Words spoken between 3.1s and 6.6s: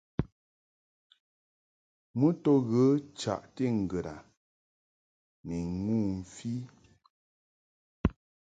chaʼti ŋgəd a ni ŋu mfi.